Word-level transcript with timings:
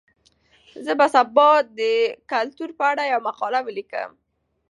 زه 0.85 0.91
به 0.99 1.07
سبا 1.15 1.49
د 1.79 1.79
کلتور 2.31 2.69
په 2.77 2.83
اړه 2.91 3.03
یوه 3.11 3.25
مقاله 3.27 3.59
ولیکم. 3.63 4.11